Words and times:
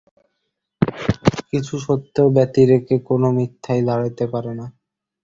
কিছু 1.49 1.75
সত্য 1.85 2.15
ব্যতিরেকে 2.35 2.95
কোন 3.07 3.21
মিথ্যাই 3.37 3.81
দাঁড়াইতে 3.87 4.25
পারে 4.33 4.51
না। 4.59 4.65